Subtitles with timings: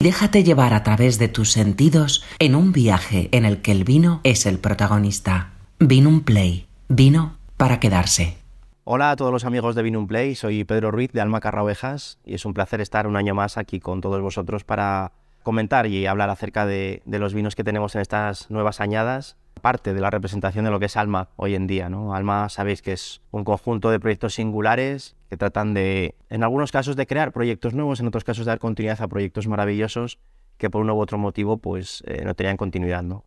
[0.00, 4.20] Déjate llevar a través de tus sentidos en un viaje en el que el vino
[4.22, 5.54] es el protagonista.
[5.80, 6.68] Vino Play.
[6.88, 8.38] Vino para quedarse.
[8.84, 12.20] Hola a todos los amigos de Vino Play, soy Pedro Ruiz de Alma Carra Ovejas
[12.24, 15.10] y es un placer estar un año más aquí con todos vosotros para
[15.48, 19.94] comentar y hablar acerca de, de los vinos que tenemos en estas nuevas añadas parte
[19.94, 21.88] de la representación de lo que es Alma hoy en día.
[21.88, 22.14] ¿no?
[22.14, 26.96] Alma sabéis que es un conjunto de proyectos singulares que tratan de, en algunos casos,
[26.96, 30.18] de crear proyectos nuevos, en otros casos de dar continuidad a proyectos maravillosos
[30.58, 33.02] que por uno u otro motivo pues eh, no tenían continuidad.
[33.02, 33.24] ¿no?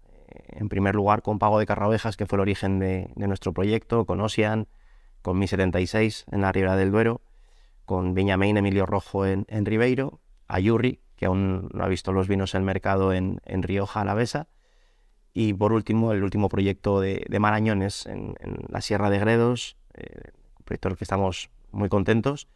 [0.50, 4.22] En primer lugar, con Pago de Carraovejas, que fue el origen de, nuestro proyecto, con
[4.22, 4.68] Ocean,
[5.24, 7.22] con Mi 76 en la Ribera del Duero,
[7.86, 12.56] con Viñamain Emilio Rojo en, en Ribeiro, Ayurri, que aún no ha visto los vinos
[12.56, 14.48] en el mercado en, en Rioja Alavesa,
[15.36, 18.34] y por último, el último proyecto de, Marañones en,
[18.70, 22.48] la Sierra de Gredos, eh, un proyecto que estamos muy contentos,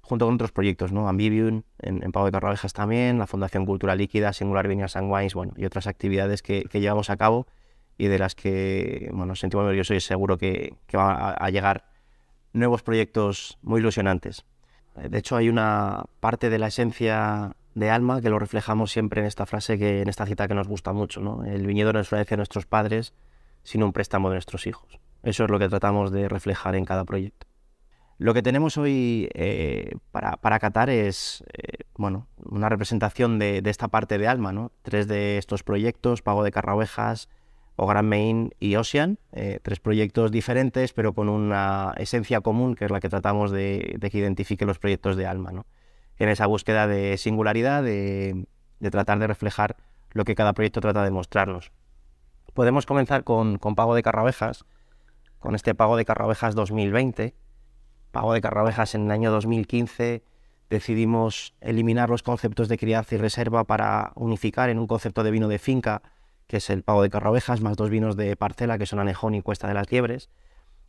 [0.00, 1.10] junto con otros proyectos, ¿no?
[1.10, 5.52] Ambivium, en, en de Carrabejas también, la Fundación Cultural Líquida, Singular Viñas and Wines, bueno,
[5.54, 7.46] y otras actividades que, llevamos a cabo
[7.98, 11.84] y de las que bueno, nos sentimos orgullosos y seguro que, que van a llegar
[12.54, 14.46] nuevos proyectos muy ilusionantes.
[14.94, 19.26] De hecho, hay una parte de la esencia de alma que lo reflejamos siempre en
[19.26, 21.20] esta frase, que en esta cita que nos gusta mucho.
[21.20, 21.44] ¿no?
[21.44, 23.12] El viñedo no es una herencia de nuestros padres,
[23.64, 24.98] sino un préstamo de nuestros hijos.
[25.22, 27.46] Eso es lo que tratamos de reflejar en cada proyecto.
[28.16, 33.88] Lo que tenemos hoy eh, para, para, catar es eh, bueno, una representación de, esta
[33.88, 34.52] parte de Alma.
[34.52, 34.72] ¿no?
[34.80, 37.28] Tres de estos proyectos, Pago de Carraovejas,
[37.76, 42.90] Grand Main y Ocean, eh, tres proyectos diferentes pero con una esencia común que es
[42.90, 45.52] la que tratamos de, de que identifique los proyectos de Alma.
[45.52, 45.66] ¿no?
[46.18, 48.46] En esa búsqueda de singularidad, de,
[48.90, 49.76] tratar de reflejar
[50.12, 51.72] lo que cada proyecto trata de mostrarnos.
[52.54, 54.64] Podemos comenzar con, Pago de Carrabejas,
[55.38, 57.34] con este Pago de Carrabejas 2020.
[58.12, 60.22] Pago de Carrabejas en el año 2015
[60.70, 65.48] decidimos eliminar los conceptos de crianza y reserva para unificar en un concepto de vino
[65.48, 66.02] de finca,
[66.46, 69.42] que es el Pago de Carrabejas, más dos vinos de parcela, que son Anejón y
[69.42, 70.30] Cuesta de las Liebres.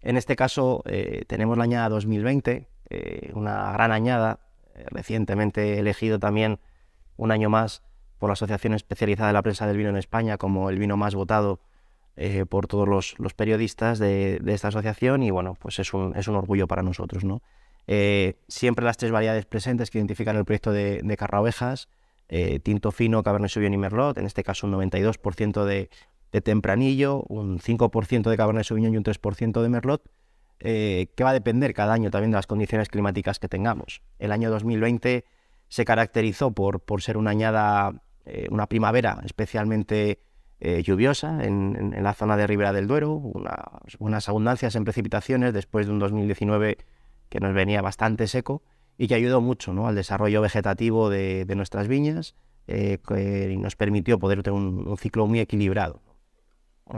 [0.02, 4.40] En este caso eh, tenemos la añada 2020, eh, una gran añada
[4.92, 6.60] recientemente elegido también
[7.18, 7.84] un año más
[8.20, 11.16] por la Asociación Especializada de la Prensa del Vino en España como el vino más
[11.16, 11.60] votado
[12.16, 16.36] eh, por todos los, periodistas de, esta asociación y bueno, pues es un, es un
[16.36, 17.24] orgullo para nosotros.
[17.24, 17.42] ¿no?
[17.86, 23.52] Eh, siempre las tres variedades presentes que identifican el proyecto de, de tinto fino, Cabernet
[23.52, 25.90] Sauvignon y Merlot, en este caso un 92% de,
[26.32, 30.02] de tempranillo, un 5% de Cabernet Sauvignon y un 3% de Merlot,
[30.60, 34.02] eh, que va a depender cada año también de las condiciones climáticas que tengamos.
[34.18, 35.24] El año 2020
[35.68, 40.20] se caracterizó por, por ser una añada, eh, una primavera especialmente
[40.60, 43.22] eh, lluviosa en, la zona de Ribera del Duero,
[44.00, 46.78] unas abundancias en precipitaciones después de un 2019
[47.30, 48.64] que nos venía bastante seco
[48.98, 49.88] y que ayudó mucho ¿no?
[49.88, 52.36] al desarrollo vegetativo de, nuestras viñas
[52.68, 56.02] y nos permitió poder tener un ciclo muy equilibrado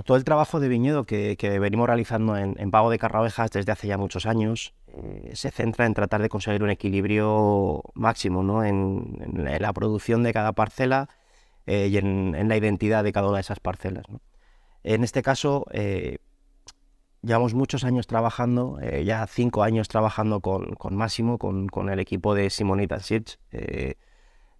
[0.05, 3.97] todo el trabajo de viñedo que, venimos realizando en, Pago de Carraovejas desde hace ya
[3.97, 8.63] muchos años eh, se centra en tratar de conseguir un equilibrio máximo ¿no?
[8.63, 9.17] en,
[9.59, 11.09] la producción de cada parcela
[11.65, 14.05] eh, y en, la identidad de cada una de esas parcelas.
[14.83, 16.19] En este caso, eh,
[17.21, 22.99] llevamos muchos años trabajando, ya cinco años trabajando con, Máximo, con, el equipo de Simonita
[22.99, 23.39] Sitch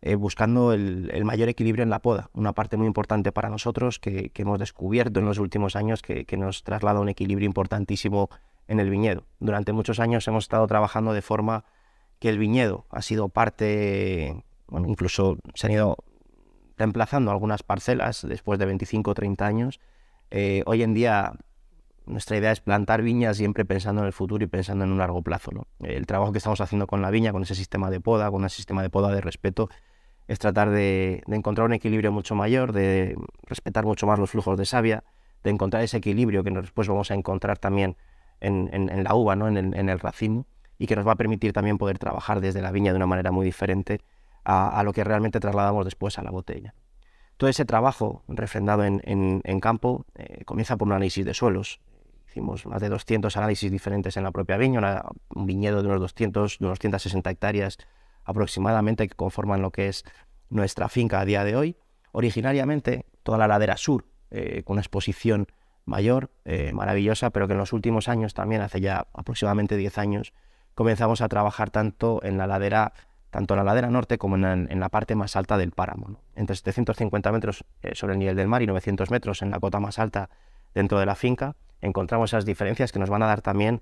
[0.02, 4.32] eh, buscando el, mayor equilibrio en la poda, una parte muy importante para nosotros que,
[4.36, 8.30] hemos descubierto en los últimos años que, nos traslada un equilibrio importantísimo
[8.68, 9.26] en el viñedo.
[9.40, 11.66] Durante muchos años hemos estado trabajando de forma
[12.20, 15.98] que el viñedo ha sido parte, bueno, incluso se han ido
[16.78, 19.80] reemplazando algunas parcelas después de 25 o 30 años.
[20.32, 21.34] Eh, hoy en día
[22.06, 25.22] nuestra idea es plantar viñas siempre pensando en el futuro y pensando en un largo
[25.22, 25.52] plazo.
[25.80, 28.58] El trabajo que estamos haciendo con la viña, con ese sistema de poda, con ese
[28.58, 29.70] sistema de poda de respeto,
[30.30, 33.18] es tratar de, encontrar un equilibrio mucho mayor, de
[33.48, 35.04] respetar mucho más los flujos de savia,
[35.44, 37.98] de encontrar ese equilibrio que después vamos a encontrar también
[38.40, 39.48] en, la uva, ¿no?
[39.48, 40.46] en, el, racimo,
[40.78, 43.32] y que nos va a permitir también poder trabajar desde la viña de una manera
[43.32, 44.02] muy diferente
[44.44, 46.76] a, lo que realmente trasladamos después a la botella.
[47.38, 51.80] Todo ese trabajo refrendado en, campo eh, comienza por un análisis de suelos.
[52.40, 55.04] Hicimos más de 200 análisis diferentes en la propia viña,
[55.36, 57.78] un viñedo de unos 200, de unos 160 hectáreas
[58.24, 60.06] aproximadamente que conforman lo que es
[60.50, 61.76] nuestra finca a día de hoy.
[62.14, 65.48] Originariamente toda la ladera sur, eh, con una exposición
[65.84, 70.32] mayor, eh, maravillosa, pero que en los últimos años también, hace ya aproximadamente 10 años,
[70.76, 72.94] comenzamos a trabajar tanto en la ladera
[73.32, 77.32] tanto en la ladera norte como en, la parte más alta del páramo, entre 750
[77.34, 80.30] metros eh, sobre el nivel del mar y 900 metros en la cota más alta
[80.74, 83.82] dentro de la finca, encontramos esas diferencias que nos van a dar también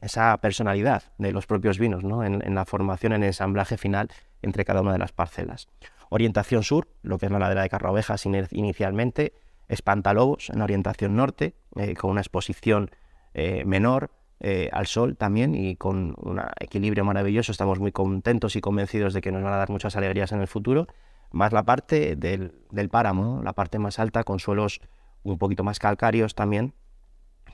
[0.00, 2.22] esa personalidad de los propios vinos, ¿no?
[2.22, 4.10] en, la formación, en el ensamblaje final
[4.42, 5.68] entre cada una de las parcelas.
[6.10, 9.32] Orientación sur, lo que es la ladera de Carraovejas inicialmente,
[9.68, 12.90] Espantalobos en orientación norte, eh, con una exposición
[13.34, 14.10] eh, menor
[14.40, 17.52] eh, al sol también y con un equilibrio maravilloso.
[17.52, 20.46] Estamos muy contentos y convencidos de que nos van a dar muchas alegrías en el
[20.46, 20.86] futuro.
[21.30, 22.52] Más la parte del,
[22.90, 24.80] páramo, la parte más alta, con suelos
[25.22, 26.74] un poquito más calcáreos también,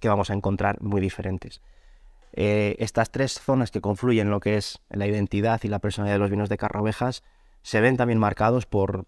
[0.01, 1.61] que vamos a encontrar muy diferentes.
[2.33, 6.19] estas tres zonas que confluyen en lo que es la identidad y la personalidad de
[6.19, 7.23] los vinos de Carraovejas
[7.63, 9.07] se ven también marcados por,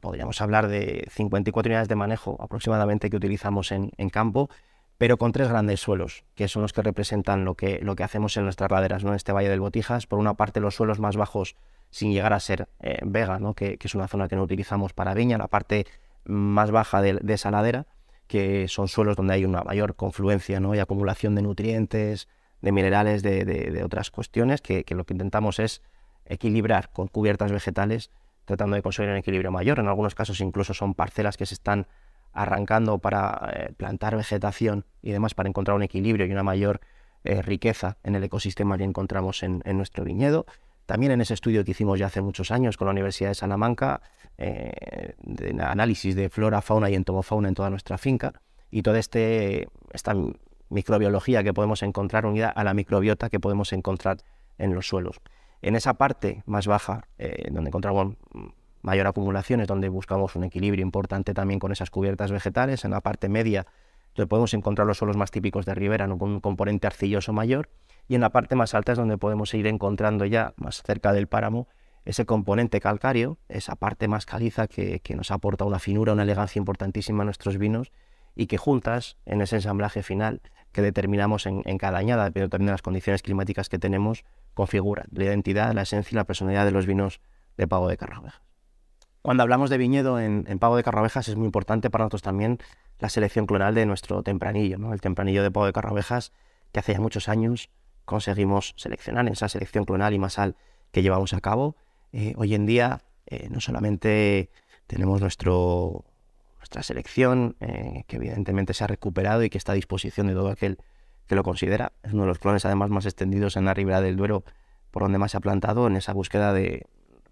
[0.00, 4.48] podríamos hablar de 54 unidades de manejo aproximadamente que utilizamos en, campo,
[4.96, 8.36] pero con tres grandes suelos, que son los que representan lo que, lo que hacemos
[8.36, 9.10] en nuestras laderas, ¿no?
[9.10, 10.06] en este Valle del Botijas.
[10.06, 11.56] Por una parte, los suelos más bajos,
[11.90, 13.54] sin llegar a ser eh, vega, ¿no?
[13.54, 15.86] que, es una zona que no utilizamos para viña, la parte
[16.24, 17.86] más baja de, esa ladera,
[18.28, 20.74] que son suelos donde hay una mayor confluencia ¿no?
[20.74, 22.28] y acumulación de nutrientes,
[22.60, 25.82] de minerales, de, otras cuestiones, que, lo que intentamos es
[26.26, 28.10] equilibrar con cubiertas vegetales
[28.44, 29.78] tratando de conseguir un equilibrio mayor.
[29.78, 31.86] En algunos casos incluso son parcelas que se están
[32.32, 36.80] arrancando para eh, plantar vegetación y demás para encontrar un equilibrio y una mayor
[37.24, 40.46] eh, riqueza en el ecosistema que encontramos en, nuestro viñedo.
[40.86, 44.00] También en ese estudio que hicimos ya hace muchos años con la Universidad de Salamanca,
[44.38, 48.32] eh, de análisis de flora, fauna y entomofauna en toda nuestra finca,
[48.70, 50.14] y toda este, esta
[50.68, 54.18] microbiología que podemos encontrar unida a la microbiota que podemos encontrar
[54.58, 55.20] en los suelos.
[55.62, 58.14] En esa parte más baja, eh, donde encontramos
[58.82, 62.84] mayor acumulación, es donde buscamos un equilibrio importante también con esas cubiertas vegetales.
[62.84, 63.66] En la parte media,
[64.14, 67.70] donde podemos encontrar los suelos más típicos de ribera, con un componente arcilloso mayor.
[68.06, 71.26] Y en la parte más alta es donde podemos ir encontrando ya, más cerca del
[71.26, 71.68] páramo,
[72.04, 77.22] ese componente calcáreo, esa parte más caliza que, nos aporta una finura, una elegancia importantísima
[77.22, 77.92] a nuestros vinos
[78.34, 80.40] y que juntas, en ese ensamblaje final
[80.72, 84.24] que determinamos en, en cada añada, pero también en las condiciones climáticas que tenemos,
[84.54, 87.20] configura la identidad, la esencia y la personalidad de los vinos
[87.56, 88.40] de Pago de Carraovejas.
[89.22, 92.58] Cuando hablamos de viñedo en, Pago de Carraovejas es muy importante para nosotros también
[92.98, 94.94] la selección clonal de nuestro tempranillo, ¿no?
[94.94, 96.32] el tempranillo de Pago de Carraovejas
[96.72, 97.70] que hace ya muchos años
[98.04, 100.56] conseguimos seleccionar en esa selección clonal y masal
[100.92, 101.76] que llevamos a cabo.
[102.12, 104.50] Eh, hoy en día eh, no solamente
[104.86, 106.04] tenemos nuestro,
[106.58, 110.48] nuestra selección, eh, que evidentemente se ha recuperado y que está a disposición de todo
[110.48, 110.78] aquel
[111.26, 111.92] que lo considera.
[112.02, 114.44] Es uno de los clones además más extendidos en la ribera del Duero,
[114.90, 116.86] por donde más se ha plantado, en esa búsqueda de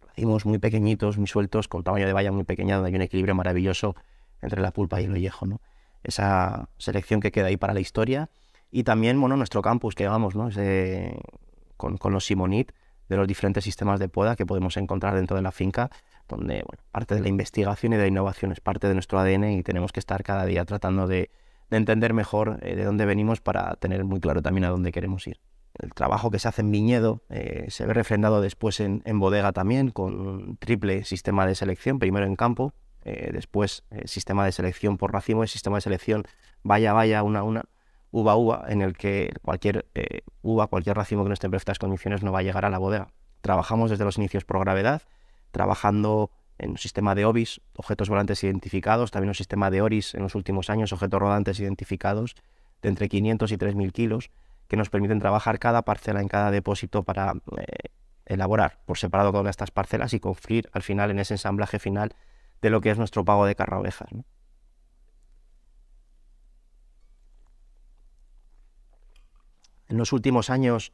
[0.06, 3.34] racimos muy pequeñitos, muy sueltos, con tamaño de valla muy pequeña, donde hay un equilibrio
[3.34, 3.96] maravilloso
[4.42, 5.46] entre la pulpa y el ollejo.
[5.46, 5.60] ¿no?
[6.02, 8.28] Esa selección que queda ahí para la historia.
[8.70, 10.50] Y también bueno, nuestro campus que vamos, ¿no?
[11.78, 12.72] con, con, los Simonit
[13.08, 15.90] de los diferentes sistemas de poda que podemos encontrar dentro de la finca,
[16.28, 19.62] donde parte de la investigación y de la innovación es parte de nuestro ADN y
[19.62, 21.30] tenemos que estar cada día tratando de
[21.70, 25.26] de entender mejor eh, de dónde venimos para tener muy claro también a dónde queremos
[25.26, 25.40] ir.
[25.78, 29.90] El trabajo que se hace en viñedo eh, se ve refrendado después en, bodega también,
[29.90, 32.72] con un triple sistema de selección, primero en campo,
[33.04, 36.24] eh, después sistema de selección por racimo y sistema de selección
[36.62, 37.64] vaya vaya, una una,
[38.16, 39.84] uva uva, en el que cualquier
[40.40, 42.78] uva, cualquier racimo que no esté en perfectas condiciones no va a llegar a la
[42.78, 43.08] bodega.
[43.42, 45.02] Trabajamos desde los inicios por gravedad,
[45.50, 50.22] trabajando en un sistema de OBIS, objetos volantes identificados, también un sistema de ORIS en
[50.22, 52.34] los últimos años, objetos rodantes identificados
[52.80, 54.30] de entre 500 y 3.000 kilos,
[54.66, 57.90] que nos permiten trabajar cada parcela en cada depósito para eh,
[58.24, 62.14] elaborar por separado todas estas parcelas y confluir al final en ese ensamblaje final
[62.62, 64.08] de lo que es nuestro pago de carra ovejas.
[69.88, 70.92] En los últimos años,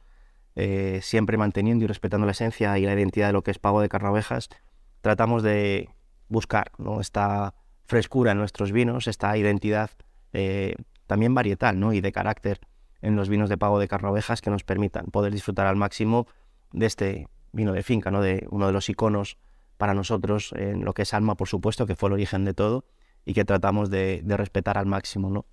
[0.55, 3.81] eh, siempre manteniendo y respetando la esencia y la identidad de lo que es pago
[3.81, 4.49] de carra ovejas,
[5.01, 5.89] tratamos de
[6.27, 7.01] buscar ¿no?
[7.01, 9.91] esta frescura en nuestros vinos, esta identidad
[10.31, 10.75] eh,
[11.07, 11.93] también varietal ¿no?
[11.93, 12.59] y de carácter
[13.01, 16.27] en los vinos de pago de carrovejas que nos permitan poder disfrutar al máximo
[16.71, 18.21] de este vino de finca, ¿no?
[18.21, 19.37] de uno de los iconos
[19.77, 22.85] para nosotros en lo que es Alma, por supuesto, que fue el origen de todo
[23.25, 25.29] y que tratamos de, respetar al máximo.
[25.29, 25.45] ¿no?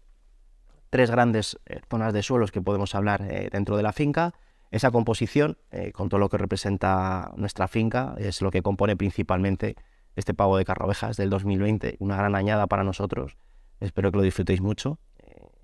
[0.90, 4.34] Tres grandes eh, zonas de suelos que podemos hablar eh, dentro de la finca,
[4.72, 9.76] esa composición, eh, con todo lo que representa nuestra finca, es lo que compone principalmente
[10.16, 13.36] este pavo de carrovejas del 2020, una gran añada para nosotros.
[13.78, 14.98] Espero que lo disfrutéis mucho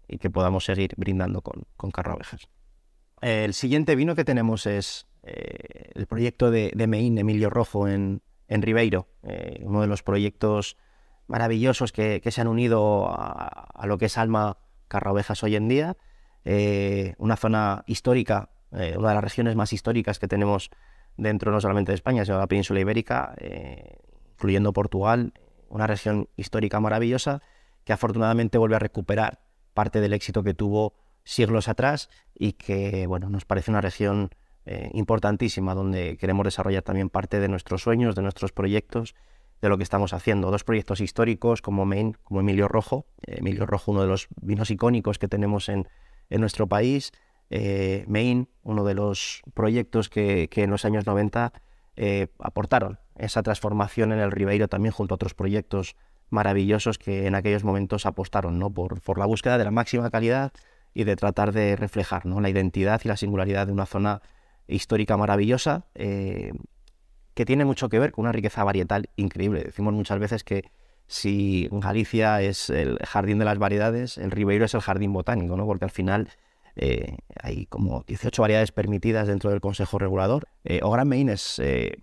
[0.09, 2.49] y que podamos seguir brindando con, con carrovejas.
[3.21, 9.09] El siguiente vino que tenemos es el proyecto de, de Mein Emilio Rojo en, Ribeiro,
[9.61, 10.77] uno de los proyectos
[11.27, 15.97] maravillosos que, se han unido a, lo que es Alma Carrovejas hoy en día.
[17.19, 20.71] una zona histórica eh, una de las regiones más históricas que tenemos
[21.17, 23.99] dentro no solamente de España, sino de la península ibérica, eh,
[24.35, 25.33] incluyendo Portugal,
[25.69, 27.43] una región histórica maravillosa
[27.85, 29.41] que afortunadamente vuelve a recuperar
[29.73, 34.31] parte del éxito que tuvo siglos atrás y que bueno, nos parece una región
[34.65, 39.15] eh, importantísima donde queremos desarrollar también parte de nuestros sueños, de nuestros proyectos,
[39.61, 40.51] de lo que estamos haciendo.
[40.51, 44.71] Dos proyectos históricos como Main, como Emilio Rojo, eh, Emilio Rojo uno de los vinos
[44.71, 45.89] icónicos que tenemos en,
[46.31, 47.13] en nuestro país,
[47.51, 51.53] eh, Main, uno de los proyectos que, que en los años 90
[52.41, 55.97] aportaron esa transformación en el Ribeiro también junto a otros proyectos
[56.29, 58.69] maravillosos que en aquellos momentos apostaron ¿no?
[58.69, 60.53] por, por la búsqueda de la máxima calidad,
[60.97, 62.41] y de tratar de reflejar ¿no?
[62.41, 64.23] la identidad y la singularidad de una zona
[64.67, 66.53] histórica maravillosa eh,
[67.37, 69.63] que tiene mucho que ver con una riqueza varietal increíble.
[69.63, 70.71] Decimos muchas veces que
[71.07, 75.67] si Galicia es el jardín de las variedades, el Ribeiro es el jardín botánico, ¿no?
[75.67, 76.31] porque al final
[76.75, 80.49] eh, hay como 18 variedades permitidas dentro del Consejo Regulador.
[80.65, 82.01] Eh, o Gran Main es el,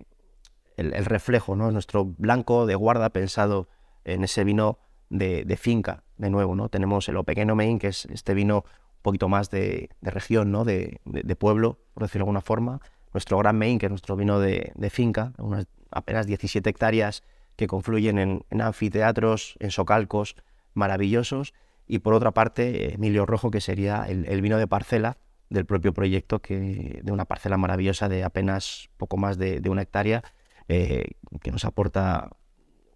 [0.78, 1.72] el, reflejo, ¿no?
[1.72, 3.68] nuestro blanco de guarda pensado
[4.06, 4.78] en ese vino
[5.10, 6.56] de, de, finca, de nuevo.
[6.56, 6.70] ¿no?
[6.70, 8.64] Tenemos el O Pequeño Main, que es este vino
[9.04, 10.64] poquito más de, región, ¿no?
[10.64, 11.00] De,
[11.38, 12.82] pueblo, por decirlo de alguna forma.
[13.14, 17.24] Nuestro Gran Main, que es nuestro vino de, finca, unas apenas 17 hectáreas
[17.56, 20.36] que confluyen en, anfiteatros, en socalcos
[20.74, 21.54] maravillosos.
[21.88, 25.18] Y por otra parte, Emilio Rojo, que sería el, vino de parcela
[25.50, 30.24] del propio proyecto, que, de una parcela maravillosa de apenas poco más de, una hectárea,
[30.68, 32.32] eh, que nos aporta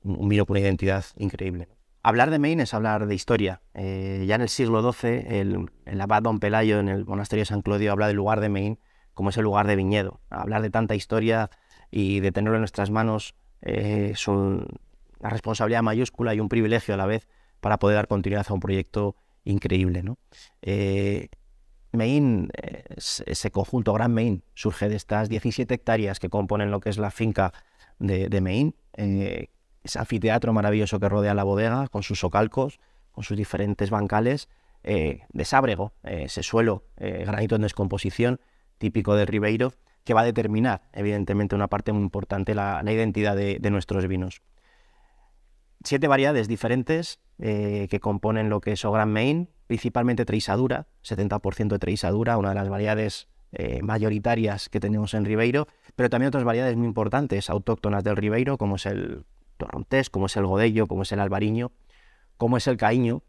[0.03, 1.67] un vino con una identidad increíble.
[2.01, 3.61] Hablar de Maine es hablar de historia.
[3.73, 5.69] Eh, ya en el siglo XII, el,
[5.99, 8.79] abad Don Pelayo en el monasterio de San Claudio habla del lugar de Maine
[9.17, 10.21] como ese lugar de viñedo.
[10.29, 11.49] Hablar de tanta historia
[11.89, 13.33] y de tenerlo en nuestras manos
[13.63, 14.67] eh, es una
[15.19, 17.27] responsabilidad mayúscula y un privilegio a la vez
[17.59, 20.03] para poder dar continuidad a un proyecto increíble.
[20.03, 20.19] ¿no?
[20.61, 21.29] Eh,
[21.93, 22.49] Maine,
[22.95, 27.09] ese conjunto Gran Maine, surge de estas 17 hectáreas que componen lo que es la
[27.09, 27.53] finca
[27.97, 32.79] de, de Maine, ese anfiteatro maravilloso que rodea la bodega, con sus socalcos,
[33.11, 34.47] con sus diferentes bancales,
[34.83, 38.39] eh, de sábrego, eh, ese suelo, eh, granito en descomposición,
[38.77, 43.35] típico del Ribeiro, que va a determinar, evidentemente, una parte muy importante, la, la identidad
[43.35, 44.41] de, nuestros vinos.
[45.83, 52.37] Siete variedades diferentes que componen lo que es Gran Main, principalmente Treisadura, 70% de Treisadura,
[52.37, 53.27] una de las variedades
[53.81, 58.77] mayoritarias que tenemos en Ribeiro, pero también otras variedades muy importantes, autóctonas del Ribeiro, como
[58.77, 59.25] es el
[59.57, 61.71] torrontés, como es el godello, como es el albariño,
[62.37, 63.23] como es el caíño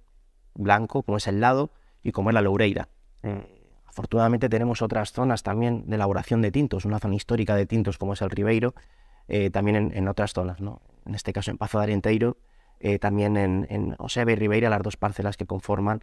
[0.54, 1.70] blanco, como es el lado
[2.02, 2.88] y como es la loureira.
[3.22, 3.57] Eh,
[3.98, 8.12] afortunadamente tenemos otras zonas también de elaboración de tintos, una zona histórica de tintos como
[8.12, 8.74] es el Ribeiro,
[9.26, 10.80] eh, también en, otras zonas, ¿no?
[11.04, 12.36] en este caso en Pazo de Arenteiro,
[12.78, 16.00] eh, también en, en Osebe y Ribeira, las dos parcelas que conforman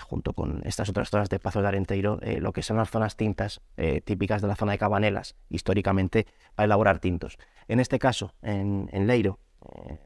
[0.00, 3.60] junto con estas otras zonas de Pazo de Arenteiro, lo que son las zonas tintas
[4.04, 7.38] típicas de la zona de Cabanelas, históricamente, para elaborar tintos.
[7.68, 9.38] En este caso, en, Leiro,
[9.86, 9.98] eh,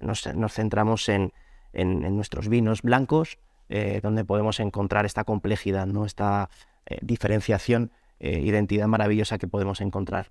[0.00, 0.22] nos,
[0.54, 1.32] centramos en,
[1.74, 3.38] nuestros vinos blancos,
[3.70, 6.04] eh, donde podemos encontrar esta complejidad, ¿no?
[6.04, 6.50] esta
[6.86, 10.28] eh, diferenciación, identidad maravillosa que podemos encontrar,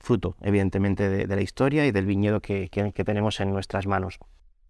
[0.00, 2.68] fruto, evidentemente, de, la historia y del viñedo que,
[3.06, 4.18] tenemos en nuestras manos.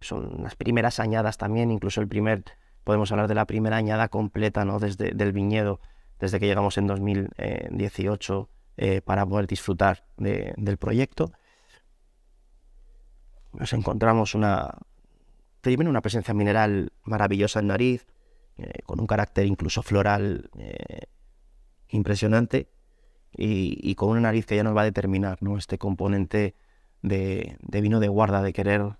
[0.02, 2.44] Son las primeras añadas también, incluso el primer,
[2.84, 4.78] podemos hablar de la primera añada completa ¿no?
[4.78, 5.80] desde del viñedo,
[6.20, 11.32] desde que llegamos en 2018 eh, para poder disfrutar del proyecto.
[13.52, 14.74] Nos encontramos una,
[15.64, 18.06] primero una presencia mineral maravillosa en nariz,
[18.58, 21.06] eh, con un carácter incluso floral eh,
[21.88, 22.68] impresionante
[23.36, 25.58] y, con una nariz que ya nos va a determinar ¿no?
[25.58, 26.54] este componente
[27.02, 28.96] de, vino de guarda, de querer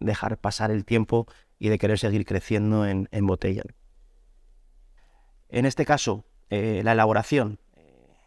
[0.00, 1.26] dejar pasar el tiempo
[1.58, 3.62] y de querer seguir creciendo en, en botella.
[5.48, 7.58] En este caso, la elaboración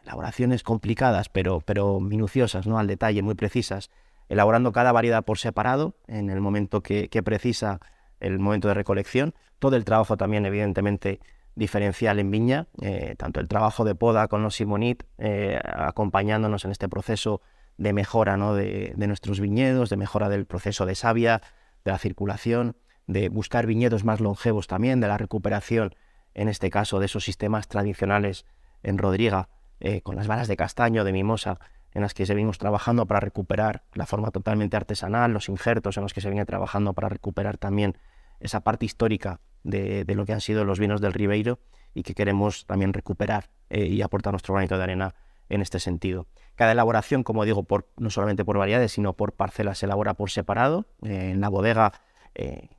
[0.05, 2.77] elaboraciones complicadas, pero, pero minuciosas, ¿no?
[2.77, 3.89] al detalle, muy precisas,
[4.29, 7.79] elaborando cada variedad por separado en el momento que, precisa
[8.19, 9.33] el momento de recolección.
[9.59, 11.19] Todo el trabajo también, evidentemente,
[11.55, 16.71] diferencial en viña, eh, tanto el trabajo de poda con los simonit, eh, acompañándonos en
[16.71, 17.41] este proceso
[17.77, 18.53] de mejora ¿no?
[18.53, 21.41] de, nuestros viñedos, de mejora del proceso de savia,
[21.83, 22.75] de la circulación,
[23.07, 25.95] de buscar viñedos más longevos también, de la recuperación,
[26.33, 28.45] en este caso, de esos sistemas tradicionales
[28.83, 31.59] en Rodriga, eh, con las varas de castaño, de mimosa,
[31.95, 36.13] en las que seguimos trabajando para recuperar la forma totalmente artesanal, los injertos en los
[36.13, 37.97] que se viene trabajando para recuperar también
[38.41, 41.57] esa parte histórica de, lo que han sido los vinos del Ribeiro
[41.93, 45.15] y que queremos también recuperar eh, y aportar nuestro granito de arena
[45.47, 46.27] en este sentido.
[46.55, 50.29] Cada elaboración, como digo, por, no solamente por variedades, sino por parcelas, se elabora por
[50.29, 50.85] separado.
[51.01, 51.93] Eh, en la bodega,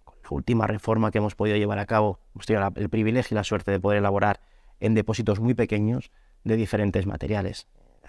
[0.05, 3.37] con la última reforma que hemos podido llevar a cabo, hemos tenido el privilegio y
[3.37, 4.41] la suerte de poder elaborar
[4.79, 6.11] en depósitos muy pequeños,
[6.45, 7.67] de diferentes materiales.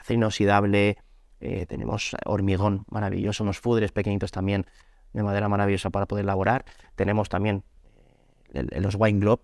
[0.08, 0.98] Acero inoxidable,
[1.42, 4.66] eh, tenemos hormigón maravilloso, unos fudres pequeñitos también
[5.12, 6.64] de madera maravillosa para poder elaborar.
[6.96, 7.66] Tenemos también
[8.54, 9.42] eh, los wine globe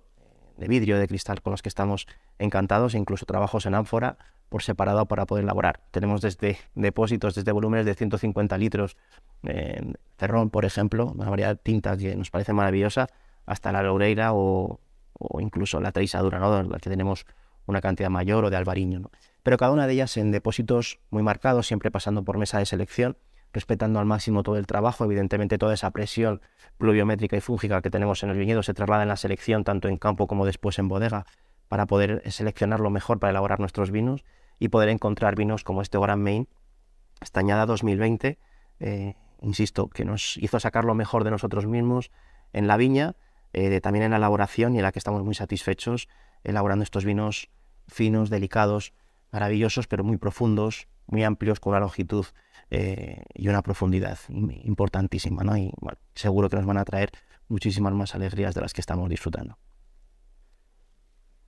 [0.58, 2.08] vidrio, de cristal, con los que estamos
[2.39, 4.17] encantados, incluso trabajos en ánfora
[4.48, 5.82] por separado para poder elaborar.
[5.91, 8.96] Tenemos desde depósitos, desde volúmenes de 150 litros,
[9.41, 13.10] en cerrón, por ejemplo, una variedad de tintas que nos parece maravillosa,
[13.46, 14.79] hasta la loureira o,
[15.39, 16.63] incluso la treisadura, ¿no?
[16.63, 17.25] la que tenemos
[17.65, 19.00] una cantidad mayor, o de albariño.
[19.00, 19.12] ¿no?
[19.44, 23.18] Pero cada una de ellas en depósitos muy marcados, siempre pasando por mesa de selección,
[23.52, 25.04] respetando al máximo todo el trabajo.
[25.06, 26.42] Evidentemente, toda esa presión
[26.78, 29.98] pluviométrica y fúngica que tenemos en el viñedo se traslada en la selección, tanto en
[29.98, 31.26] campo como después en bodega,
[31.68, 34.24] para poder seleccionar lo mejor para elaborar nuestros vinos
[34.60, 36.48] y poder encontrar vinos como este Grand Main,
[37.22, 38.40] estañada 2020,
[38.80, 42.12] eh, insisto, que nos hizo sacar lo mejor de nosotros mismos
[42.54, 43.16] en la viña,
[43.54, 46.08] eh, también en la elaboración y en la que estamos muy satisfechos
[46.44, 47.50] elaborando estos vinos
[47.88, 48.94] finos, delicados,
[49.34, 52.25] maravillosos, pero muy profundos, muy amplios, con una longitud
[52.70, 55.58] eh, y una profundidad importantísima, ¿no?
[55.58, 55.74] Y
[56.13, 57.10] seguro que nos van a traer
[57.50, 59.58] muchísimas más alegrías de las que estamos disfrutando.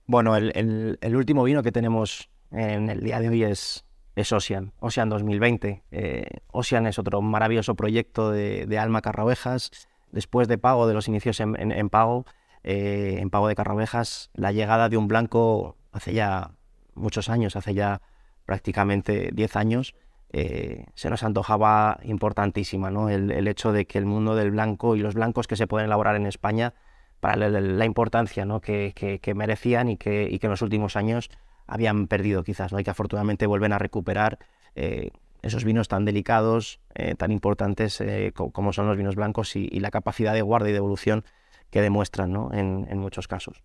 [0.06, 3.84] Bueno, el, último vino que tenemos en el día de hoy es,
[4.16, 5.84] es Ocean, Ocean 2020.
[5.90, 9.70] Eh, Ocean es otro maravilloso proyecto de, Alma Carraovejas.
[10.10, 12.24] Después de pago, de los inicios en, pago,
[12.62, 16.52] eh, en pago de Carraovejas, la llegada de un blanco hace ya
[16.96, 18.00] muchos años, hace ya
[18.44, 19.94] prácticamente 10 años,
[20.32, 23.08] eh, se nos antojaba importantísima, ¿no?
[23.08, 26.16] El, hecho de que el mundo del blanco y los blancos que se pueden elaborar
[26.16, 26.74] en España,
[27.20, 28.60] para la, importancia ¿no?
[28.60, 31.30] que, merecían y que, y que, en los últimos años
[31.66, 32.78] habían perdido quizás, ¿no?
[32.78, 34.38] y que afortunadamente vuelven a recuperar
[34.74, 35.10] eh,
[35.42, 38.02] esos vinos tan delicados, eh, tan importantes
[38.34, 41.24] como son los vinos blancos y, la capacidad de guarda y de evolución
[41.70, 42.52] que demuestran ¿no?
[42.52, 43.62] en, en muchos casos.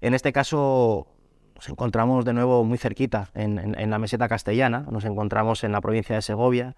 [0.00, 1.06] En este caso,
[1.56, 6.14] nos encontramos de nuevo muy cerquita, en, la meseta castellana, nos encontramos en la provincia
[6.14, 6.76] de Segovia,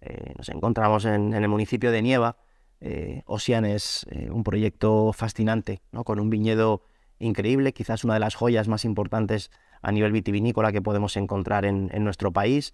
[0.00, 2.36] eh, nos encontramos en, el municipio de Nieva.
[2.80, 6.02] Eh, Ocean es eh, un proyecto fascinante, ¿no?
[6.02, 6.82] con un viñedo
[7.20, 11.88] increíble, quizás una de las joyas más importantes a nivel vitivinícola que podemos encontrar en,
[12.02, 12.72] nuestro país.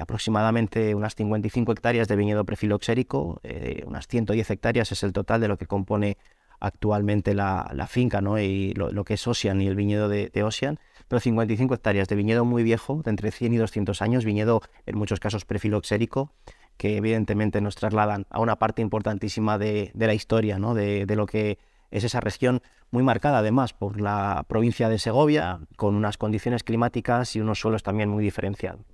[0.00, 3.40] aproximadamente unas 55 hectáreas de viñedo prefiloxérico,
[3.86, 6.18] unas 110 hectáreas es el total de lo que compone
[6.62, 8.38] actualmente la, finca ¿no?
[8.38, 12.44] y lo, que es Ocean y el viñedo de, Ocean, pero 55 hectáreas de viñedo
[12.44, 16.32] muy viejo, de entre 100 y 200 años, viñedo en muchos casos prefiloxérico,
[16.76, 20.74] que evidentemente nos trasladan a una parte importantísima de, la historia, ¿no?
[20.74, 21.58] de, lo que
[21.90, 27.34] es esa región muy marcada además por la provincia de Segovia, con unas condiciones climáticas
[27.34, 28.86] y unos suelos también muy diferenciados.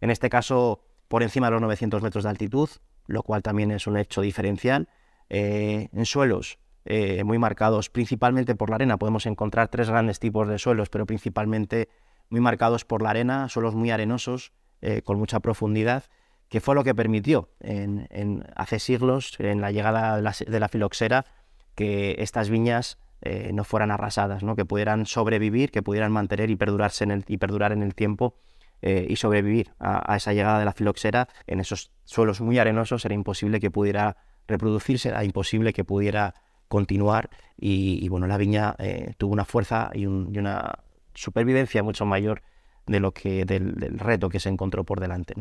[0.00, 2.70] En este caso, por encima de los 900 metros de altitud,
[3.08, 4.88] lo cual también es un hecho diferencial.
[5.30, 6.58] Eh, en suelos
[6.90, 8.96] eh, muy marcados principalmente por la arena.
[8.96, 11.90] Podemos encontrar tres grandes tipos de suelos, pero principalmente
[12.30, 16.04] muy marcados por la arena, suelos muy arenosos, eh, con mucha profundidad,
[16.48, 21.26] que fue lo que permitió en, hace siglos, en la llegada de la, filoxera,
[21.74, 27.04] que estas viñas eh, no fueran arrasadas, que pudieran sobrevivir, que pudieran mantener y, perdurarse
[27.04, 28.34] en y perdurar en el tiempo
[28.80, 33.04] y sobrevivir a, a, esa llegada de la filoxera en esos suelos muy arenosos.
[33.04, 36.32] Era imposible que pudiera reproducirse, era imposible que pudiera
[36.68, 40.78] continuar y, bueno, la viña eh, tuvo una fuerza y, una
[41.12, 42.42] supervivencia mucho mayor
[42.86, 45.34] de lo que del, reto que se encontró por delante.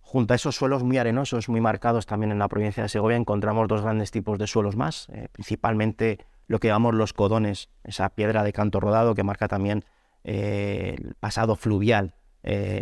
[0.00, 3.68] Junto a esos suelos muy arenosos, muy marcados también en la provincia de Segovia, encontramos
[3.68, 8.42] dos grandes tipos de suelos más, eh, principalmente lo que llamamos los codones, esa piedra
[8.42, 9.84] de canto rodado que marca también
[10.24, 12.14] eh, el pasado fluvial,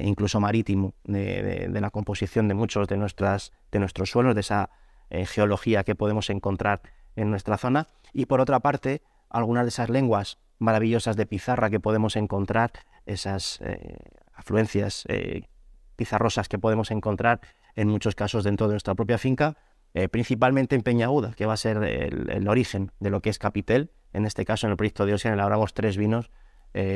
[0.02, 4.70] incluso marítimo, de, la composición de muchos de, nuestras, de nuestros suelos, de esa
[5.10, 6.82] geología que podemos encontrar
[7.16, 7.88] en nuestra zona.
[8.12, 12.72] Y por otra parte, algunas de esas lenguas maravillosas de pizarra que podemos encontrar,
[13.04, 13.98] esas eh,
[14.34, 15.48] afluencias eh,
[15.96, 17.40] pizarrosas que podemos encontrar
[17.74, 19.56] en muchos casos dentro de nuestra propia finca,
[19.94, 23.90] eh, principalmente en Peñaguda, que va a ser el, origen de lo que es Capitel.
[24.12, 26.30] En este caso, en el proyecto de Ocean, elaboramos tres vinos.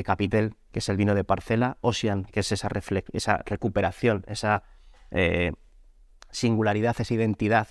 [0.04, 2.68] Capitel, que es el vino de parcela, Ocean, que es esa,
[3.14, 4.62] esa recuperación, esa
[6.30, 7.68] singularidad, esa identidad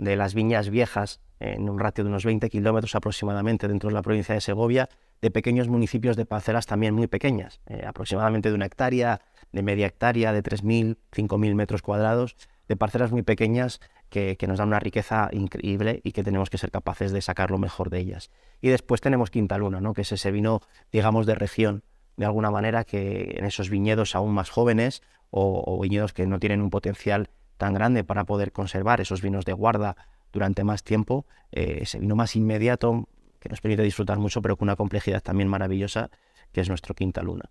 [0.00, 4.02] de las viñas viejas en un ratio de unos 20 kilómetros aproximadamente dentro de la
[4.02, 4.88] provincia de Segovia,
[5.20, 9.20] de pequeños municipios de parcelas también muy pequeñas, eh, aproximadamente de una hectárea,
[9.52, 12.36] de media hectárea, de 3.000, 5.000 metros cuadrados,
[12.66, 16.70] de parcelas muy pequeñas que, nos dan una riqueza increíble y que tenemos que ser
[16.70, 18.30] capaces de sacar lo mejor de ellas.
[18.60, 19.92] Y después tenemos Quinta Luna, ¿no?
[19.92, 20.60] que es ese vino,
[20.90, 21.84] digamos, de región,
[22.16, 26.60] de alguna manera, que en esos viñedos aún más jóvenes o viñedos que no tienen
[26.60, 27.30] un potencial
[27.60, 29.94] tan grande para poder conservar esos vinos de guarda
[30.32, 33.06] durante más tiempo, eh, ese vino más inmediato
[33.38, 36.10] que nos permite disfrutar mucho, pero con una complejidad también maravillosa,
[36.52, 37.50] que es nuestro Quinta Luna.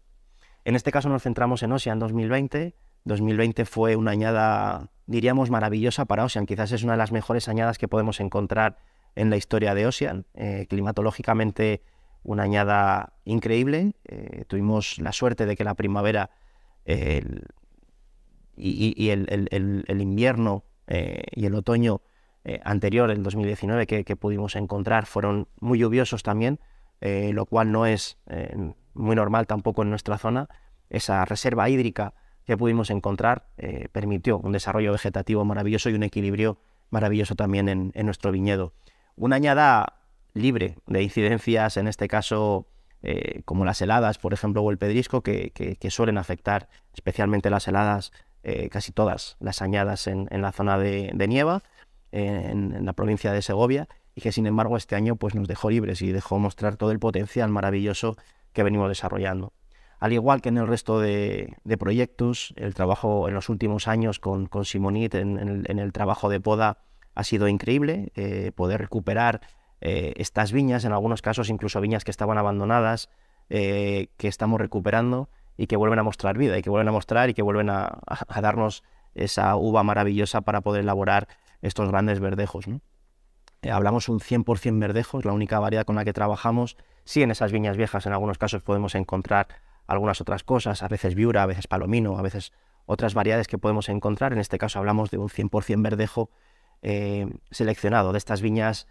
[0.66, 2.74] En este caso nos centramos en Ocean 2020.
[3.06, 6.48] 2020 fue una añada, diríamos, maravillosa para Ocean.
[6.48, 8.78] Quizás es una de las mejores añadas que podemos encontrar
[9.16, 10.26] en la historia de Ocean.
[10.34, 11.84] Eh, climatológicamente
[12.24, 13.94] una añada increíble.
[14.06, 16.32] Eh, tuvimos la suerte de que la primavera
[18.60, 22.02] y, el, invierno eh, y el otoño
[22.44, 26.60] eh, anterior, el 2019, que, pudimos encontrar, fueron muy lluviosos también,
[27.02, 28.18] lo cual no es
[28.94, 30.50] muy normal tampoco en nuestra zona.
[30.90, 32.14] Esa reserva hídrica
[32.46, 33.46] que pudimos encontrar
[33.94, 36.58] permitió un desarrollo vegetativo maravilloso y un equilibrio
[36.90, 38.74] maravilloso también en, nuestro viñedo.
[39.16, 40.02] Una añada
[40.34, 42.68] libre de incidencias, en este caso
[43.02, 48.12] eh, como las heladas, por ejemplo, o el pedrisco, que, suelen afectar especialmente las heladas,
[48.44, 51.62] eh, casi todas las añadas en, la zona de, Nieva,
[52.12, 56.02] en, la provincia de Segovia, y que sin embargo este año pues, nos dejó libres
[56.02, 58.16] y dejó mostrar todo el potencial maravilloso
[58.54, 59.52] que venimos desarrollando.
[60.00, 64.46] Al igual que en el resto de, proyectos, el trabajo en los últimos años con,
[64.46, 66.78] con Simonit en, el, trabajo de poda
[67.16, 69.42] ha sido increíble, eh, poder recuperar
[69.82, 73.10] eh, estas viñas, en algunos casos incluso viñas que estaban abandonadas,
[73.50, 75.28] que estamos recuperando
[75.60, 78.00] y que vuelven a mostrar vida y que vuelven a mostrar y que vuelven a,
[78.42, 78.82] darnos
[79.14, 81.28] esa uva maravillosa para poder elaborar
[81.62, 82.66] estos grandes verdejos.
[83.62, 86.78] Eh, hablamos un 100% verdejos, la única variedad con la que trabajamos.
[87.04, 89.50] Sí, en esas viñas viejas en algunos casos podemos encontrar
[89.86, 92.54] algunas otras cosas, a veces viura, a veces palomino, a veces
[92.86, 94.32] otras variedades que podemos encontrar.
[94.32, 96.30] En este caso hablamos de un 100% verdejo
[97.52, 98.88] seleccionado de estas viñas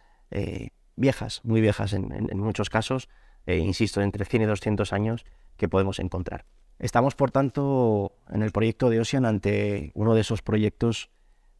[0.96, 3.08] viejas, muy viejas en, muchos casos,
[3.48, 5.24] eh, insisto, entre 100 y 200 años
[5.56, 6.44] que podemos encontrar.
[6.78, 11.08] Estamos, por tanto, en el proyecto de Ocean ante uno de esos proyectos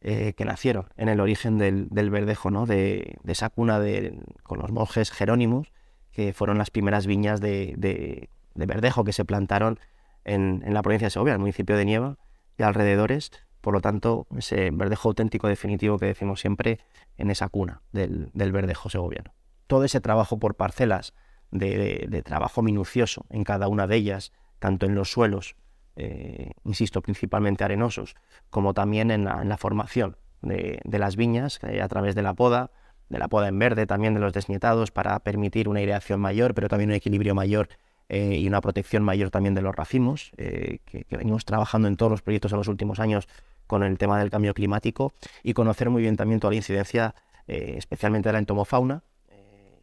[0.01, 2.67] eh, que nacieron en el origen del, verdejo, ¿no?
[2.67, 5.73] de, esa cuna de, con los monjes jerónimos,
[6.11, 9.79] que fueron las primeras viñas de, verdejo que se plantaron
[10.25, 12.17] en, la provincia de Segovia, el municipio de Nieva
[12.55, 16.79] y alrededores, por lo tanto, ese verdejo auténtico definitivo que decimos siempre
[17.17, 19.33] en esa cuna del, verdejo segoviano.
[19.65, 21.15] Todo ese trabajo por parcelas,
[21.51, 25.55] de, trabajo minucioso en cada una de ellas, tanto en los suelos,
[25.95, 28.15] eh, insisto, principalmente arenosos,
[28.49, 32.71] como también en la, formación de, las viñas a través de la poda,
[33.09, 36.67] de la poda en verde, también de los desnietados, para permitir una aireación mayor, pero
[36.67, 37.69] también un equilibrio mayor
[38.09, 42.11] eh, y una protección mayor también de los racimos, eh, que, venimos trabajando en todos
[42.11, 43.27] los proyectos en los últimos años
[43.67, 47.13] con el tema del cambio climático y conocer muy bien también toda la incidencia,
[47.47, 49.03] eh, especialmente de la entomofauna,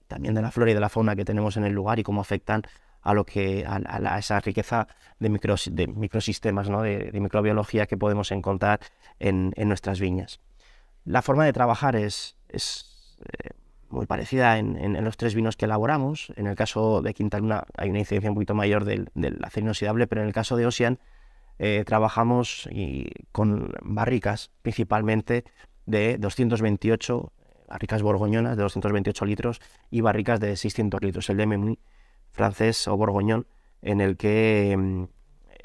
[0.07, 2.21] también de la flora y de la fauna que tenemos en el lugar y cómo
[2.21, 2.63] afectan
[3.03, 4.89] a lo que a, esa riqueza
[5.21, 5.29] de,
[5.71, 6.83] de microsistemas, ¿no?
[6.83, 8.81] de, microbiología que podemos encontrar
[9.21, 10.41] en, nuestras viñas.
[11.05, 13.17] La forma de trabajar es, es
[13.89, 16.33] muy parecida en, los tres vinos que elaboramos.
[16.37, 19.09] En el caso de Quinta Luna hay una incidencia un poquito mayor del,
[19.43, 20.99] acero inoxidable, pero en el caso de Ocean
[21.59, 22.69] eh, trabajamos
[23.33, 25.45] con barricas principalmente
[25.87, 27.33] de 228,
[27.69, 31.79] barricas borgoñonas de 228 litros y barricas de 600 litros, el de
[32.31, 33.47] francés o borgoñón,
[33.83, 35.05] en el que mm,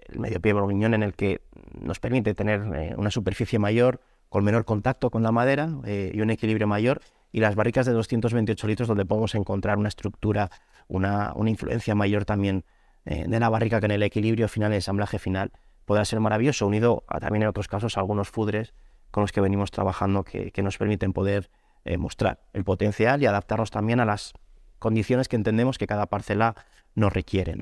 [0.09, 1.41] el medio pie borgoñón en el que
[1.79, 6.21] nos permite tener eh, una superficie mayor, con menor contacto con la madera eh, y
[6.21, 7.01] un equilibrio mayor
[7.33, 10.49] y las barricas de 228 litros donde podemos encontrar una estructura,
[10.87, 12.63] una, influencia mayor también
[13.05, 15.51] eh, de la barrica que en el equilibrio final, el ensamblaje final,
[15.85, 18.73] podrá ser maravilloso, unido a, también en otros casos a algunos fudres
[19.11, 21.49] con los que venimos trabajando que, nos permiten poder
[21.85, 24.33] eh, mostrar el potencial y adaptarnos también a las
[24.79, 26.55] condiciones que entendemos que cada parcela
[26.95, 27.55] nos requiere.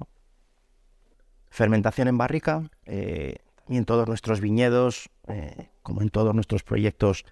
[1.49, 5.11] Fermentación en barrica, eh, y en todos nuestros viñedos,
[5.83, 7.23] como en todos nuestros proyectos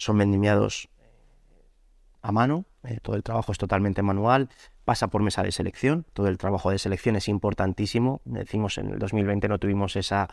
[0.00, 1.06] son vendimiados eh,
[2.22, 4.48] a mano, eh, todo el trabajo es totalmente manual,
[4.84, 8.98] pasa por mesa de selección, todo el trabajo de selección es importantísimo, decimos en el
[8.98, 10.28] 2020 no tuvimos esa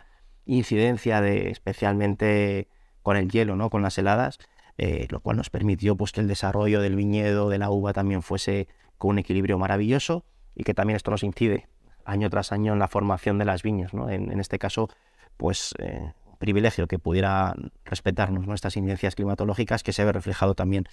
[0.46, 2.70] incidencia de especialmente
[3.04, 3.70] con el hielo, ¿no?
[3.70, 4.40] con las heladas,
[4.78, 8.22] eh, lo cual nos permitió pues, que el desarrollo del viñedo, de la uva también
[8.22, 11.68] fuese con un equilibrio maravilloso y que también esto nos incide
[12.06, 13.94] año tras año en la formación de las viñas.
[13.94, 14.10] ¿no?
[14.10, 14.90] En, este caso,
[15.36, 15.74] pues
[16.38, 20.86] privilegio que pudiera respetarnos nuestras incidencias climatológicas, que se ve reflejado también,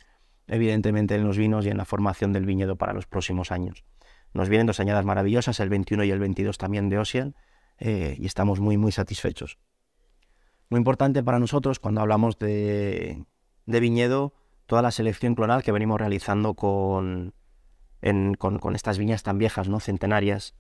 [0.47, 3.85] evidentemente, en los vinos y en la formación del viñedo para los próximos años.
[4.33, 7.37] Nos vienen dos añadas maravillosas, el 21 y el 22 también de Ocean,
[7.79, 9.59] eh, y estamos muy, muy satisfechos.
[10.71, 13.25] Muy importante para nosotros cuando hablamos de,
[13.67, 14.33] viñedo,
[14.67, 17.35] toda la selección clonal que venimos realizando con,
[18.39, 19.81] con, estas viñas tan viejas, ¿no?
[19.81, 20.55] centenarias.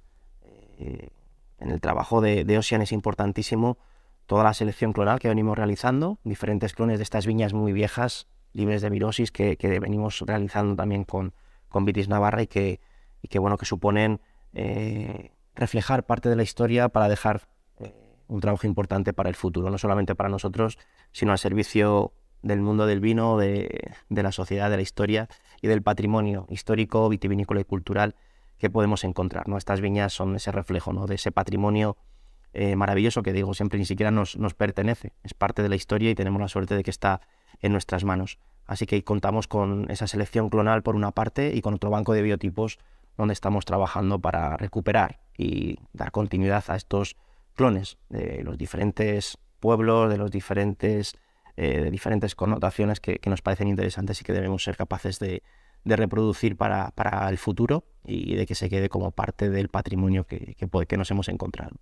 [0.78, 1.10] Eh,
[1.58, 3.78] en el trabajo de, de Ocean es importantísimo
[4.26, 8.82] toda la selección clonal que venimos realizando, diferentes clones de estas viñas muy viejas, libres
[8.82, 11.34] de virosis, que, venimos realizando también con,
[11.68, 12.80] con Vitis Navarra y que,
[13.28, 14.20] que, bueno, que suponen
[14.54, 17.92] eh, reflejar parte de la historia para dejar eh,
[18.28, 20.78] un trabajo importante para el futuro, no solamente para nosotros,
[21.12, 22.12] sino al servicio
[22.44, 25.28] del mundo del vino, de, la sociedad, de la historia
[25.60, 28.14] y del patrimonio histórico, vitivinícola y cultural
[28.58, 29.48] que podemos encontrar.
[29.48, 29.56] ¿no?
[29.56, 31.06] Estas viñas son ese reflejo ¿no?
[31.06, 31.96] de ese patrimonio
[32.52, 36.10] eh, maravilloso que digo siempre ni siquiera nos, nos pertenece, es parte de la historia
[36.10, 37.20] y tenemos la suerte de que está
[37.60, 38.38] en nuestras manos.
[38.66, 42.22] Así que contamos con esa selección clonal por una parte y con otro banco de
[42.22, 42.78] biotipos
[43.16, 47.16] donde estamos trabajando para recuperar y dar continuidad a estos
[47.54, 51.16] clones de los diferentes pueblos, de los diferentes,
[51.56, 55.42] eh, de diferentes connotaciones que, nos parecen interesantes y que debemos ser capaces de,
[55.84, 56.92] reproducir para,
[57.28, 60.56] el futuro y de que se quede como parte del patrimonio que,
[60.96, 61.76] nos hemos encontrado.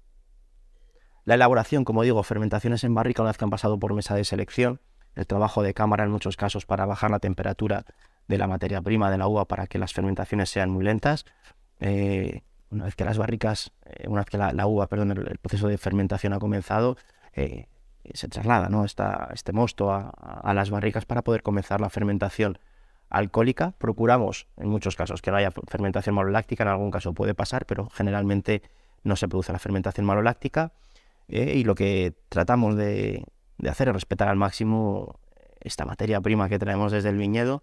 [1.25, 4.25] La elaboración, como digo, fermentaciones en barrica una vez que han pasado por mesa de
[4.25, 4.81] selección,
[5.15, 7.85] el trabajo de cámara en muchos casos para bajar la temperatura
[8.29, 11.25] de la materia prima de la uva para que las fermentaciones sean muy lentas.
[11.81, 15.69] Eh, una vez que las barricas, eh, una vez que la, uva, perdón, el, proceso
[15.69, 16.97] de fermentación ha comenzado,
[18.13, 18.85] se traslada ¿no?
[18.85, 22.59] este mosto a, las barricas para poder comenzar la fermentación
[23.11, 23.75] alcohólica.
[23.79, 27.89] Procuramos, en muchos casos, que no haya fermentación maloláctica, en algún caso puede pasar, pero
[27.91, 28.63] generalmente
[29.05, 30.73] no se produce la fermentación maloláctica.
[31.29, 33.25] y lo que tratamos de,
[33.59, 35.21] de hacer es respetar al máximo
[35.61, 37.63] esta materia prima que traemos desde el viñedo.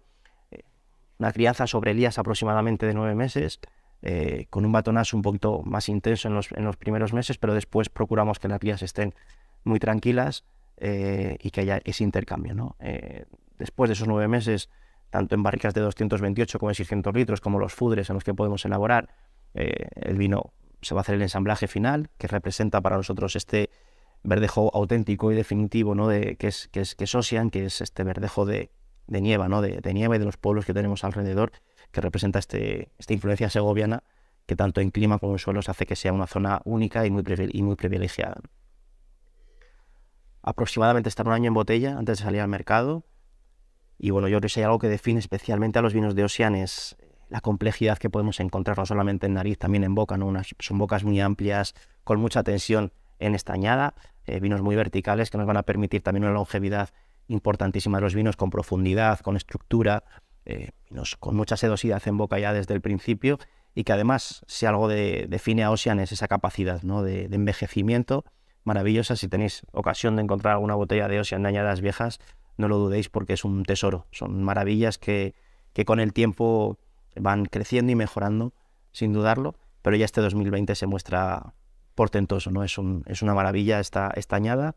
[1.18, 3.60] Una crianza sobre elías aproximadamente de nueve meses,
[4.02, 7.52] eh, con un batonazo un poquito más intenso en los, en los, primeros meses, pero
[7.52, 9.14] después procuramos que las vías estén
[9.64, 10.44] muy tranquilas
[10.76, 12.54] eh, y que haya ese intercambio.
[12.54, 12.76] ¿no?
[12.80, 13.24] Eh,
[13.58, 14.68] después de esos nueve meses,
[15.10, 18.34] tanto en barricas de 228 como de 600 litros, como los fudres en los que
[18.34, 19.08] podemos elaborar,
[19.52, 23.70] el vino se va a hacer el ensamblaje final, que representa para nosotros este
[24.22, 26.08] verdejo auténtico y definitivo, ¿no?
[26.08, 28.70] De, que, es, que, es, que es Ocean, que es este verdejo de,
[29.06, 29.62] de nieva, ¿no?
[29.62, 31.52] De, y de los pueblos que tenemos alrededor,
[31.90, 34.02] que representa este, esta influencia segoviana
[34.46, 37.76] que tanto en clima como en suelos hace que sea una zona única y muy
[37.76, 38.40] privilegiada.
[40.42, 43.04] Aproximadamente estar un año en botella antes de salir al mercado.
[43.98, 46.24] Y bueno, yo creo que si hay algo que define especialmente a los vinos de
[46.24, 46.96] Ocean es
[47.28, 50.32] la complejidad que podemos encontrar no solamente en nariz, también en boca, ¿no?
[50.58, 53.94] son bocas muy amplias, con mucha tensión en esta añada,
[54.26, 56.90] eh, vinos muy verticales que nos van a permitir también una longevidad
[57.28, 60.02] importantísima de los vinos con profundidad, con estructura,
[60.44, 63.38] eh, vinos con mucha sedosidad en boca ya desde el principio
[63.74, 67.02] y que además, si algo define a Ocean es esa capacidad ¿no?
[67.02, 68.24] de, envejecimiento
[68.64, 69.16] maravillosa.
[69.16, 72.20] Si tenéis ocasión de encontrar alguna botella de Ocean de añadas viejas,
[72.56, 74.06] no lo dudéis porque es un tesoro.
[74.10, 75.34] Son maravillas que,
[75.72, 76.78] que con el tiempo
[77.16, 78.52] van creciendo y mejorando,
[78.92, 81.54] sin dudarlo, pero ya este 2020 se muestra
[81.94, 82.64] portentoso, ¿no?
[82.64, 84.76] Es, un, es una maravilla esta, esta añada,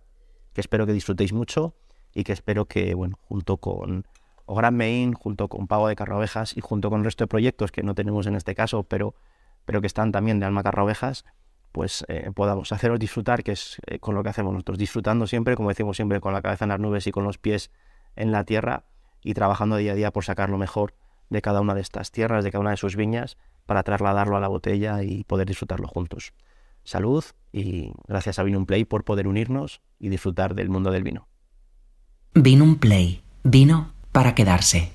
[0.54, 1.76] que espero que disfrutéis mucho
[2.13, 4.06] y que espero que, bueno, junto con
[4.46, 7.72] o Gran Main, junto con Pago de Carraovejas y junto con el resto de proyectos
[7.72, 9.15] que no tenemos en este caso, pero,
[9.65, 11.26] pero que están también de Alma Carraovejas,
[11.74, 15.56] pues eh, podamos haceros disfrutar, que es eh, con lo que hacemos nosotros, disfrutando siempre,
[15.56, 17.70] como decimos siempre, con la cabeza en las nubes y con los pies
[18.16, 18.86] en la tierra
[19.22, 20.96] y trabajando día a día por sacar lo mejor
[21.30, 24.40] de cada una de estas tierras, de cada una de sus viñas, para trasladarlo a
[24.40, 26.34] la botella y poder disfrutarlo juntos
[26.84, 31.28] salud y gracias a Vinum Play por poder unirnos y disfrutar del mundo del vino.
[32.34, 34.92] Vinum Play, vino para quedarse.